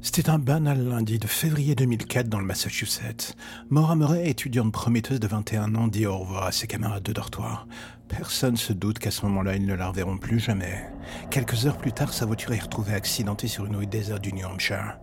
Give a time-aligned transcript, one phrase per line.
[0.00, 3.34] C'était un banal lundi de février 2004 dans le Massachusetts.
[3.68, 7.66] Maura Murray, étudiante prometteuse de 21 ans, dit au revoir à ses camarades de dortoir.
[8.06, 10.88] Personne se doute qu'à ce moment-là, ils ne la reverront plus jamais.
[11.32, 14.46] Quelques heures plus tard, sa voiture est retrouvée accidentée sur une rue déserte du New
[14.46, 14.98] Hampshire.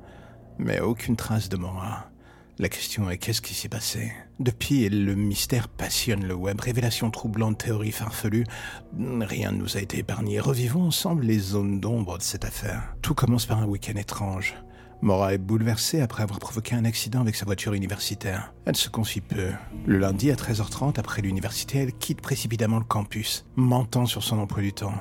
[0.60, 2.10] Mais aucune trace de Maura.
[2.58, 4.14] La question est qu'est-ce qui s'est passé?
[4.40, 6.62] Depuis, le mystère passionne le web.
[6.62, 8.46] Révélations troublantes, théories farfelues.
[8.98, 10.40] Rien ne nous a été épargné.
[10.40, 12.96] Revivons ensemble les zones d'ombre de cette affaire.
[13.02, 14.56] Tout commence par un week-end étrange.
[15.02, 18.54] Mora est bouleversée après avoir provoqué un accident avec sa voiture universitaire.
[18.66, 19.52] Elle se confie peu.
[19.86, 24.62] Le lundi à 13h30, après l'université, elle quitte précipitamment le campus, mentant sur son emploi
[24.62, 24.94] du temps.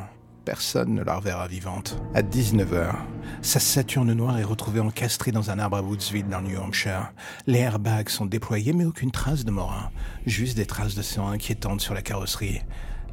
[0.44, 1.96] Personne ne la reverra vivante.
[2.12, 2.92] À 19h,
[3.40, 7.12] sa Saturne noire est retrouvée encastrée dans un arbre à Woodsville dans le New Hampshire.
[7.46, 9.90] Les airbags sont déployés mais aucune trace de Morin.
[10.26, 12.60] Juste des traces de sang inquiétantes sur la carrosserie.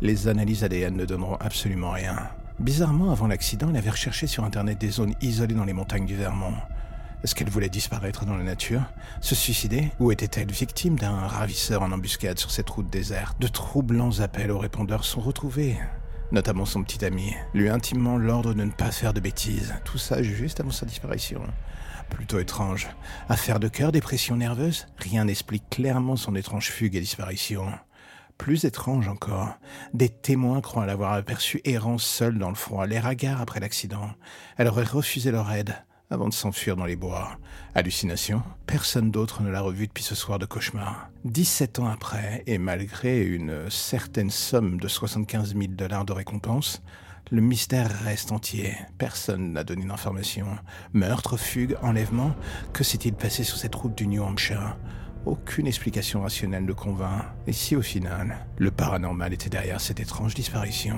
[0.02, 2.32] Les analyses ADN ne donneront absolument rien.
[2.62, 6.16] Bizarrement, avant l'accident, elle avait recherché sur Internet des zones isolées dans les montagnes du
[6.16, 6.54] Vermont.
[7.23, 8.84] Est-ce qu'elle voulait disparaître dans la nature
[9.20, 13.42] Se suicider Ou était-elle victime d'un ravisseur en embuscade sur cette route déserte?
[13.42, 15.78] De troublants appels aux répondeurs sont retrouvés
[16.32, 20.23] notamment son petit ami, lui intimement l'ordre de ne pas faire de bêtises, tout ça
[20.23, 21.42] juste avant sa disparition.
[22.09, 22.88] Plutôt étrange.
[23.28, 27.66] Affaire de cœur, dépression nerveuse Rien n'explique clairement son étrange fugue et disparition.
[28.42, 29.50] Plus étrange encore,
[29.94, 34.09] des témoins croient l'avoir aperçu errant seul dans le froid, l'air hagard après l'accident.
[34.58, 35.75] Elle aurait refusé leur aide
[36.09, 37.38] avant de s'enfuir dans les bois.
[37.75, 41.11] Hallucination Personne d'autre ne l'a revue depuis ce soir de cauchemar.
[41.25, 46.81] 17 ans après, et malgré une certaine somme de 75 000 dollars de récompense,
[47.30, 48.76] le mystère reste entier.
[48.98, 50.58] Personne n'a donné d'informations.
[50.94, 52.36] Meurtre, fugue, enlèvement
[52.73, 54.78] Que s'est-il passé sur cette route du New Hampshire?
[55.25, 57.23] Aucune explication rationnelle ne convainc.
[57.47, 60.98] Et si au final, le paranormal était derrière cette étrange disparition